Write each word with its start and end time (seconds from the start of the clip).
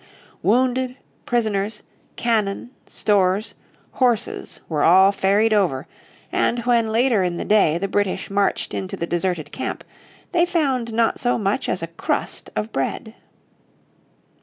Wounded, 0.41 0.97
prisoners, 1.27 1.83
cannon, 2.15 2.71
stores, 2.87 3.53
horses, 3.91 4.59
were 4.67 4.81
all 4.81 5.11
ferried 5.11 5.53
over, 5.53 5.85
and 6.31 6.61
when 6.65 6.87
later 6.87 7.21
in 7.21 7.37
the 7.37 7.45
day 7.45 7.77
the 7.77 7.87
British 7.87 8.31
marched 8.31 8.73
into 8.73 8.97
the 8.97 9.05
deserted 9.05 9.51
camp 9.51 9.83
they 10.31 10.43
found 10.43 10.91
not 10.91 11.19
so 11.19 11.37
much 11.37 11.69
as 11.69 11.83
a 11.83 11.87
crust 11.87 12.49
of 12.55 12.71
bread. 12.71 13.13